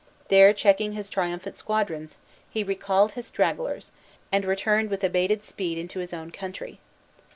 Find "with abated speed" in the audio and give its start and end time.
4.89-5.77